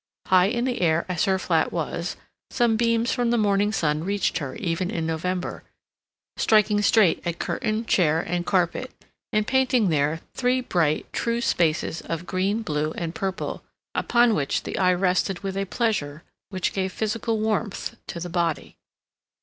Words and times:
High 0.25 0.47
in 0.47 0.65
the 0.65 0.81
air 0.81 1.05
as 1.07 1.25
her 1.25 1.37
flat 1.37 1.71
was, 1.71 2.15
some 2.49 2.75
beams 2.75 3.11
from 3.11 3.29
the 3.29 3.37
morning 3.37 3.71
sun 3.71 4.03
reached 4.03 4.39
her 4.39 4.55
even 4.55 4.89
in 4.89 5.05
November, 5.05 5.61
striking 6.37 6.81
straight 6.81 7.21
at 7.23 7.37
curtain, 7.37 7.85
chair, 7.85 8.19
and 8.19 8.43
carpet, 8.43 8.89
and 9.31 9.45
painting 9.45 9.89
there 9.89 10.21
three 10.33 10.59
bright, 10.59 11.13
true 11.13 11.39
spaces 11.39 12.01
of 12.01 12.25
green, 12.25 12.63
blue, 12.63 12.93
and 12.93 13.13
purple, 13.13 13.61
upon 13.93 14.33
which 14.33 14.63
the 14.63 14.79
eye 14.79 14.95
rested 14.95 15.41
with 15.43 15.55
a 15.55 15.65
pleasure 15.65 16.23
which 16.49 16.73
gave 16.73 16.91
physical 16.91 17.39
warmth 17.39 17.95
to 18.07 18.19
the 18.19 18.27
body. 18.27 18.77